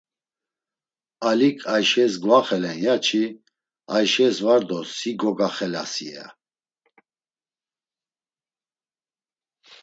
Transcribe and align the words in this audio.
Alik 1.29 1.57
Ayşes 1.73 2.13
gvaxelen 2.23 2.77
ya-çi, 2.85 3.23
Ayşes 3.95 4.37
var 4.45 4.61
do 4.69 4.79
si 4.95 5.11
gogaxelasi, 5.19 6.07
ya. 6.13 6.25